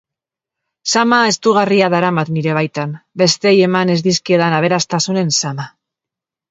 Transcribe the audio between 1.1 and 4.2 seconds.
estugarria daramat nire baitan: besteei eman ez